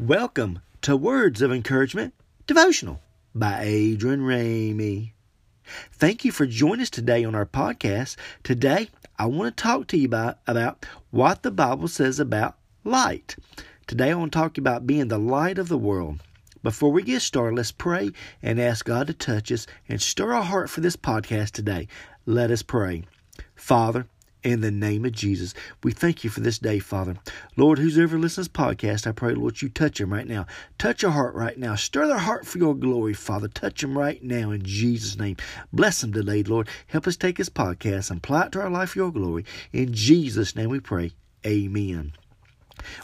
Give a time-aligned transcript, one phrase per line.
[0.00, 2.14] Welcome to Words of Encouragement
[2.46, 3.02] Devotional
[3.34, 5.12] by Adrian Ramey.
[5.92, 8.16] Thank you for joining us today on our podcast.
[8.42, 8.88] Today,
[9.18, 13.36] I want to talk to you about, about what the Bible says about light.
[13.86, 16.22] Today, I want to talk about being the light of the world.
[16.62, 18.10] Before we get started, let's pray
[18.42, 21.88] and ask God to touch us and stir our heart for this podcast today.
[22.24, 23.04] Let us pray.
[23.54, 24.06] Father,
[24.42, 25.54] in the name of Jesus.
[25.82, 27.16] We thank you for this day, Father.
[27.56, 30.46] Lord, who's ever listens to this podcast, I pray, Lord, you touch them right now.
[30.78, 31.74] Touch their heart right now.
[31.74, 33.48] Stir their heart for your glory, Father.
[33.48, 35.36] Touch them right now in Jesus' name.
[35.72, 36.68] Bless them today, Lord.
[36.86, 39.44] Help us take this podcast and apply it to our life for your glory.
[39.72, 41.12] In Jesus' name we pray.
[41.46, 42.12] Amen.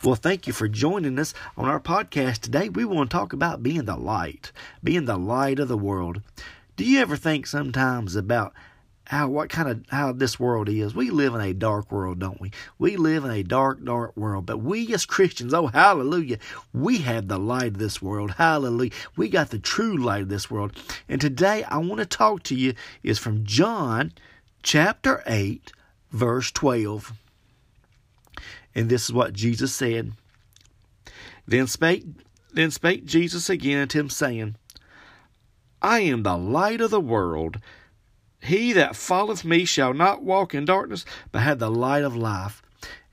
[0.02, 2.68] Well, thank you for joining us on our podcast today.
[2.68, 6.22] We want to talk about being the light, being the light of the world.
[6.76, 8.54] Do you ever think sometimes about
[9.06, 10.94] how what kind of how this world is.
[10.94, 12.50] We live in a dark world, don't we?
[12.78, 14.46] We live in a dark, dark world.
[14.46, 16.38] But we as Christians, oh hallelujah,
[16.72, 18.32] we have the light of this world.
[18.32, 18.92] Hallelujah.
[19.16, 20.76] We got the true light of this world.
[21.08, 24.12] And today I want to talk to you is from John
[24.62, 25.72] chapter 8,
[26.10, 27.12] verse 12.
[28.74, 30.12] And this is what Jesus said.
[31.46, 32.04] Then spake
[32.52, 34.56] then spake Jesus again unto him, saying,
[35.82, 37.60] I am the light of the world.
[38.46, 42.62] He that followeth me shall not walk in darkness, but have the light of life.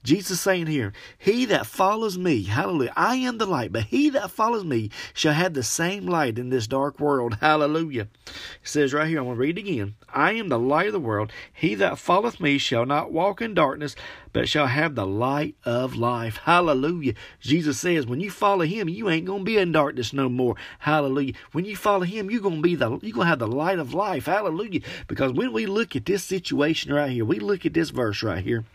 [0.04, 4.32] Jesus saying here, He that follows me, hallelujah, I am the light, but he that
[4.32, 8.08] follows me shall have the same light in this dark world, hallelujah.
[8.26, 9.96] It says right here, I'm going to read it again.
[10.14, 11.32] I am the light of the world.
[11.54, 13.96] He that followeth me shall not walk in darkness,
[14.34, 17.14] but shall have the light of life, hallelujah.
[17.40, 20.56] Jesus says, when you follow him, you ain't going to be in darkness no more,
[20.80, 21.34] hallelujah.
[21.54, 23.80] When you follow him, you're going to be the, you're going to have the light
[23.80, 24.82] of life, hallelujah.
[25.08, 28.44] Because when we look at this situation right here, we look at this verse right
[28.44, 28.66] here,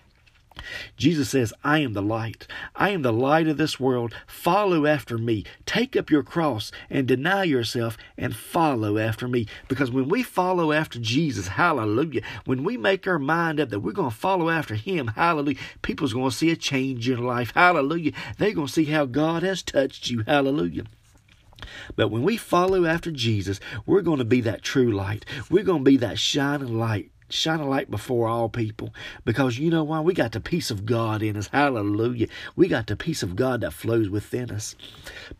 [0.97, 2.47] Jesus says, I am the light.
[2.75, 4.15] I am the light of this world.
[4.27, 5.45] Follow after me.
[5.67, 9.47] Take up your cross and deny yourself and follow after me.
[9.69, 13.93] Because when we follow after Jesus, hallelujah, when we make our mind up that we're
[13.93, 18.13] going to follow after him, hallelujah, people's going to see a change in life, hallelujah.
[18.39, 20.85] They're going to see how God has touched you, hallelujah.
[21.97, 25.25] But when we follow after Jesus, we're going to be that true light.
[25.51, 28.95] We're going to be that shining light shine a light before all people
[29.25, 30.01] because you know why?
[30.01, 31.49] We got the peace of God in us.
[31.49, 32.29] Hallelujah.
[32.57, 34.75] We got the peace of God that flows within us.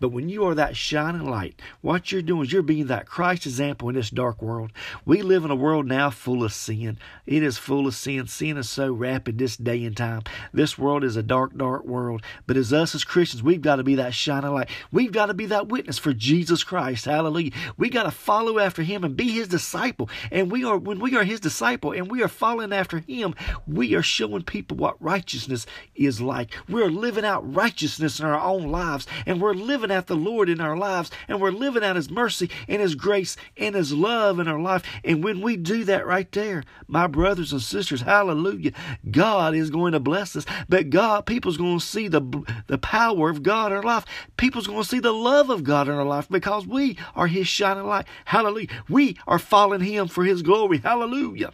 [0.01, 3.47] But when you are that shining light, what you're doing is you're being that Christ
[3.47, 4.73] example in this dark world.
[5.05, 6.99] We live in a world now full of sin.
[7.27, 8.27] It is full of sin.
[8.27, 10.23] Sin is so rapid this day and time.
[10.53, 12.23] This world is a dark, dark world.
[12.47, 14.69] But as us as Christians, we've got to be that shining light.
[14.93, 17.05] We've got to be that witness for Jesus Christ.
[17.05, 17.53] Hallelujah.
[17.77, 20.09] We got to follow after him and be his disciple.
[20.31, 23.35] And we are when we are his disciple, and we are following after him,
[23.67, 26.55] we are showing people what righteousness is like.
[26.69, 30.61] We're living out righteousness in our own lives, and we're living out the Lord in
[30.61, 34.49] our lives, and we're living out his mercy and his grace and his love in
[34.49, 34.83] our life.
[35.05, 38.73] And when we do that right there, my brothers and sisters, hallelujah,
[39.11, 40.45] God is going to bless us.
[40.69, 42.23] But God, people's going to see the,
[42.67, 44.05] the power of God in our life.
[44.37, 47.49] People's going to see the love of God in our life because we are his
[47.49, 48.07] shining light.
[48.25, 48.69] Hallelujah.
[48.89, 50.79] We are following him for his glory.
[50.79, 51.53] Hallelujah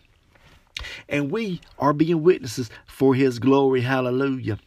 [1.09, 3.83] and we are being witnesses for his glory.
[3.83, 4.59] Hallelujah.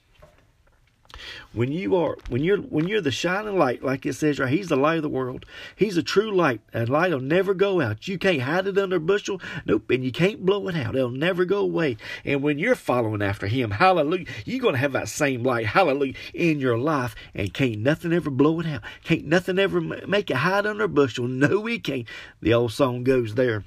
[1.54, 4.68] When you are when you're when you're the shining light like it says right he's
[4.68, 5.46] the light of the world.
[5.76, 6.62] He's a true light.
[6.74, 8.08] And light will never go out.
[8.08, 9.42] You can't hide it under a bushel.
[9.66, 9.90] Nope.
[9.90, 10.96] And you can't blow it out.
[10.96, 11.98] It'll never go away.
[12.24, 16.60] And when you're following after him hallelujah you're to have that same light hallelujah in
[16.60, 17.16] your life.
[17.34, 18.82] And can't nothing ever blow it out.
[19.04, 21.28] Can't nothing ever make it hide under a bushel.
[21.28, 22.08] No we can't.
[22.42, 23.64] The old song goes there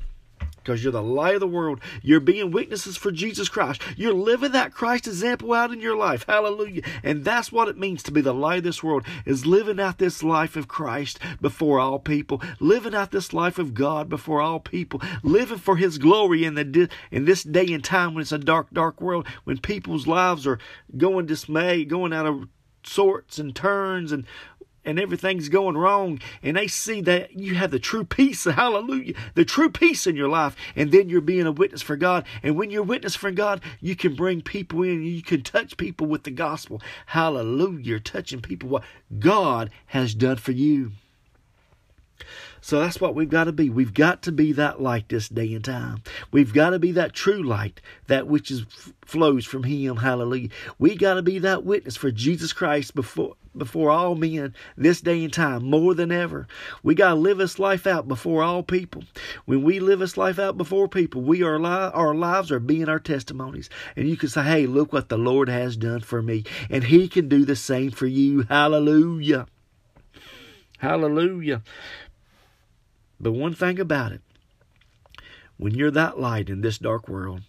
[0.63, 1.81] because you're the light of the world.
[2.03, 3.83] You're being witnesses for Jesus Christ.
[3.97, 6.25] You're living that Christ example out in your life.
[6.27, 6.83] Hallelujah.
[7.03, 9.99] And that's what it means to be the light of this world is living out
[9.99, 14.61] this life of Christ before all people, living out this life of God before all
[14.61, 18.39] people, living for his glory in the in this day and time when it's a
[18.39, 20.59] dark dark world when people's lives are
[20.97, 22.49] going dismay, going out of
[22.83, 24.25] sorts and turns and
[24.85, 29.45] and everything's going wrong and they see that you have the true peace hallelujah the
[29.45, 32.71] true peace in your life and then you're being a witness for god and when
[32.71, 36.25] you're a witness for god you can bring people in you can touch people with
[36.25, 38.85] the gospel hallelujah you're touching people what
[39.19, 40.93] god has done for you
[42.61, 43.71] so that's what we've got to be.
[43.71, 46.03] We've got to be that light this day and time.
[46.31, 48.65] We've got to be that true light, that which is
[49.05, 49.97] flows from Him.
[49.97, 50.51] Hallelujah.
[50.79, 55.25] We got to be that witness for Jesus Christ before before all men this day
[55.25, 56.47] and time more than ever.
[56.85, 59.03] We got to live this life out before all people.
[59.45, 62.89] When we live this life out before people, we are li- our lives are being
[62.89, 63.69] our testimonies.
[63.97, 67.09] And you can say, "Hey, look what the Lord has done for me." And he
[67.09, 68.43] can do the same for you.
[68.43, 69.47] Hallelujah.
[70.79, 71.63] Hallelujah.
[73.21, 74.23] But one thing about it,
[75.59, 77.43] when you're that light in this dark world,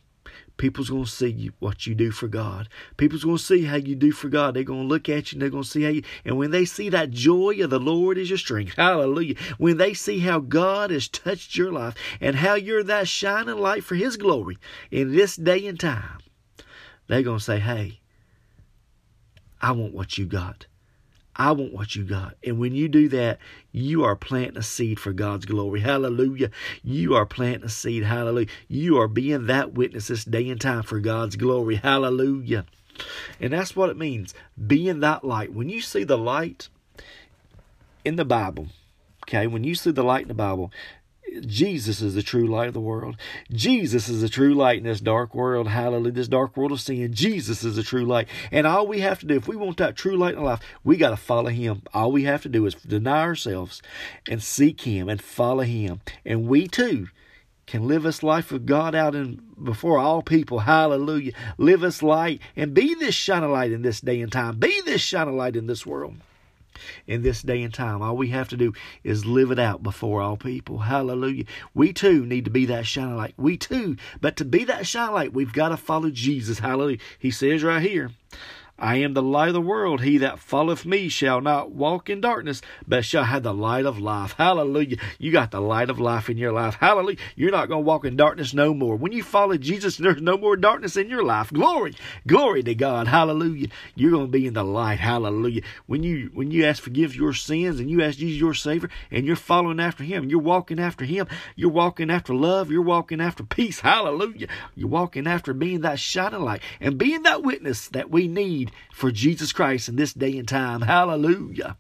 [0.57, 2.67] people's going to see you, what you do for God.
[2.97, 4.53] People's going to see how you do for God.
[4.53, 6.03] They're going to look at you and they're going to see how you.
[6.25, 9.35] And when they see that joy of the Lord is your strength, hallelujah.
[9.57, 13.83] When they see how God has touched your life and how you're that shining light
[13.83, 14.57] for His glory
[14.91, 16.19] in this day and time,
[17.07, 18.01] they're going to say, hey,
[19.61, 20.65] I want what you got.
[21.35, 22.35] I want what you got.
[22.43, 23.39] And when you do that,
[23.71, 25.79] you are planting a seed for God's glory.
[25.79, 26.51] Hallelujah.
[26.83, 28.03] You are planting a seed.
[28.03, 28.47] Hallelujah.
[28.67, 31.75] You are being that witness this day and time for God's glory.
[31.75, 32.65] Hallelujah.
[33.39, 34.33] And that's what it means
[34.67, 35.53] being that light.
[35.53, 36.69] When you see the light
[38.03, 38.67] in the Bible,
[39.25, 40.71] okay, when you see the light in the Bible,
[41.39, 43.15] Jesus is the true light of the world.
[43.51, 45.67] Jesus is the true light in this dark world.
[45.67, 46.11] Hallelujah.
[46.11, 47.13] This dark world of sin.
[47.13, 48.27] Jesus is the true light.
[48.51, 50.97] And all we have to do, if we want that true light in life, we
[50.97, 51.83] got to follow Him.
[51.93, 53.81] All we have to do is deny ourselves
[54.27, 56.01] and seek Him and follow Him.
[56.25, 57.07] And we too
[57.65, 60.59] can live this life of God out in before all people.
[60.59, 61.31] Hallelujah.
[61.57, 64.57] Live this light and be this shining light in this day and time.
[64.57, 66.15] Be this shining light in this world
[67.07, 68.01] in this day and time.
[68.01, 68.73] All we have to do
[69.03, 70.79] is live it out before all people.
[70.79, 71.45] Hallelujah.
[71.73, 73.33] We too need to be that shining light.
[73.37, 76.59] We too, but to be that shining light, we've got to follow Jesus.
[76.59, 76.99] Hallelujah.
[77.19, 78.11] He says right here,
[78.81, 80.01] I am the light of the world.
[80.01, 83.99] He that followeth me shall not walk in darkness, but shall have the light of
[83.99, 84.33] life.
[84.35, 84.97] Hallelujah.
[85.19, 86.77] You got the light of life in your life.
[86.79, 87.19] Hallelujah.
[87.35, 88.95] You're not going to walk in darkness no more.
[88.95, 91.53] When you follow Jesus, there's no more darkness in your life.
[91.53, 91.93] Glory.
[92.25, 93.07] Glory to God.
[93.07, 93.67] Hallelujah.
[93.93, 94.99] You're going to be in the light.
[94.99, 95.61] Hallelujah.
[95.85, 99.27] When you when you ask forgive your sins and you ask Jesus your Savior and
[99.27, 103.43] you're following after Him, you're walking after Him, you're walking after love, you're walking after
[103.43, 103.79] peace.
[103.79, 104.47] Hallelujah.
[104.75, 109.11] You're walking after being that shining light and being that witness that we need for
[109.11, 110.81] Jesus Christ in this day and time.
[110.81, 111.77] Hallelujah.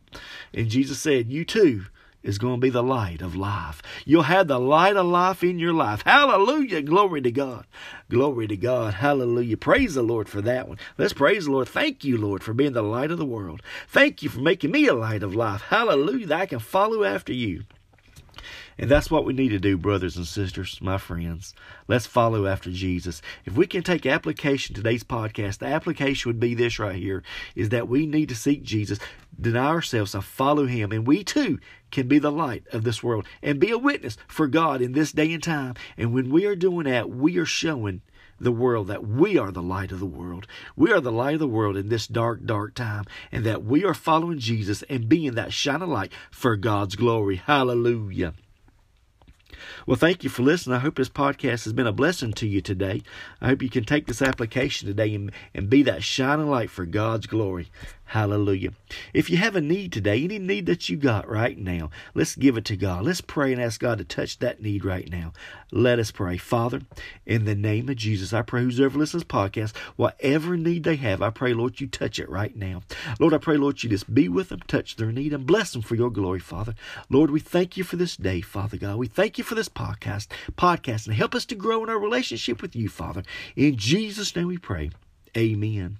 [0.53, 1.85] And Jesus said, You too
[2.23, 3.81] is going to be the light of life.
[4.05, 6.03] You'll have the light of life in your life.
[6.03, 6.81] Hallelujah.
[6.81, 7.65] Glory to God.
[8.09, 8.95] Glory to God.
[8.95, 9.57] Hallelujah.
[9.57, 10.77] Praise the Lord for that one.
[10.97, 11.67] Let's praise the Lord.
[11.67, 13.61] Thank you, Lord, for being the light of the world.
[13.87, 15.61] Thank you for making me a light of life.
[15.61, 16.27] Hallelujah.
[16.27, 17.63] That I can follow after you.
[18.81, 21.53] And that's what we need to do, brothers and sisters, my friends.
[21.87, 23.21] Let's follow after Jesus.
[23.45, 27.21] If we can take application today's podcast, the application would be this right here
[27.55, 28.97] is that we need to seek Jesus,
[29.39, 30.91] deny ourselves, and follow him.
[30.91, 31.59] And we too
[31.91, 35.11] can be the light of this world and be a witness for God in this
[35.11, 35.75] day and time.
[35.95, 38.01] And when we are doing that, we are showing
[38.39, 40.47] the world that we are the light of the world.
[40.75, 43.85] We are the light of the world in this dark, dark time, and that we
[43.85, 47.35] are following Jesus and being that shining light for God's glory.
[47.35, 48.33] Hallelujah.
[49.85, 50.75] Well, thank you for listening.
[50.75, 53.01] I hope this podcast has been a blessing to you today.
[53.41, 56.85] I hope you can take this application today and, and be that shining light for
[56.85, 57.69] God's glory.
[58.11, 58.73] Hallelujah.
[59.13, 62.57] If you have a need today, any need that you got right now, let's give
[62.57, 63.05] it to God.
[63.05, 65.31] Let's pray and ask God to touch that need right now.
[65.71, 66.35] Let us pray.
[66.35, 66.81] Father,
[67.25, 71.21] in the name of Jesus, I pray who's ever listens podcast, whatever need they have,
[71.21, 72.81] I pray, Lord, you touch it right now.
[73.17, 75.81] Lord, I pray, Lord, you just be with them, touch their need, and bless them
[75.81, 76.75] for your glory, Father.
[77.09, 78.97] Lord, we thank you for this day, Father God.
[78.97, 82.61] We thank you for this podcast, podcast, and help us to grow in our relationship
[82.61, 83.23] with you, Father.
[83.55, 84.89] In Jesus' name we pray.
[85.37, 85.97] Amen.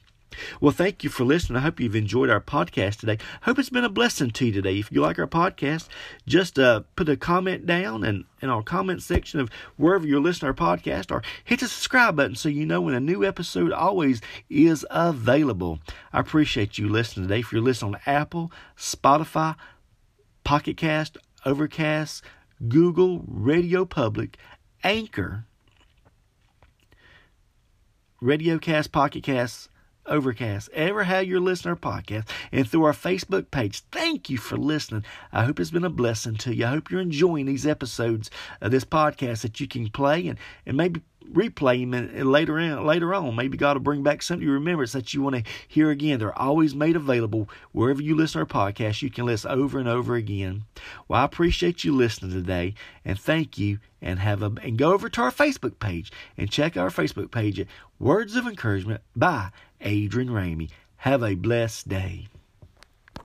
[0.59, 1.57] Well, thank you for listening.
[1.57, 3.17] I hope you've enjoyed our podcast today.
[3.43, 4.79] Hope it's been a blessing to you today.
[4.79, 5.87] If you like our podcast,
[6.25, 10.53] just uh, put a comment down and in our comment section of wherever you're listening
[10.53, 13.71] to our podcast, or hit the subscribe button so you know when a new episode
[13.71, 15.79] always is available.
[16.13, 17.39] I appreciate you listening today.
[17.41, 19.55] If you're listening on Apple, Spotify,
[20.43, 22.23] Pocket Cast, Overcast,
[22.67, 24.37] Google, Radio Public,
[24.83, 25.45] Anchor,
[28.21, 29.69] Radio Cast, Pocket Cast,
[30.05, 33.83] Overcast, ever how you're listening to our podcast, and through our Facebook page.
[34.11, 35.05] Thank you for listening.
[35.31, 36.65] I hope it's been a blessing to you.
[36.65, 40.75] I hope you're enjoying these episodes of this podcast that you can play and, and
[40.75, 41.01] maybe
[41.31, 43.37] replay them later in, later on.
[43.37, 46.19] Maybe God will bring back something you remember that you want to hear again.
[46.19, 49.01] They're always made available wherever you listen to our podcast.
[49.01, 50.65] You can listen over and over again.
[51.07, 52.73] Well, I appreciate you listening today,
[53.05, 53.79] and thank you.
[54.01, 57.61] And have a and go over to our Facebook page and check our Facebook page
[57.61, 60.69] at Words of Encouragement by Adrian Ramey.
[60.97, 62.27] Have a blessed day.